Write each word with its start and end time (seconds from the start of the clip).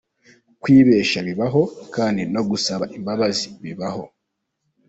Kwibeshya 0.61 1.19
bibaho, 1.27 1.61
kandi 1.95 2.21
no 2.33 2.41
gusaba 2.49 2.85
imbabazi 2.97 3.47
bibaho. 3.63 4.03